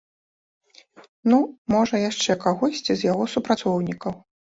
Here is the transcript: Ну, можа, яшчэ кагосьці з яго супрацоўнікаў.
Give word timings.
Ну, 1.31 1.37
можа, 1.73 1.99
яшчэ 2.09 2.37
кагосьці 2.45 2.91
з 3.03 3.07
яго 3.11 3.23
супрацоўнікаў. 3.35 4.17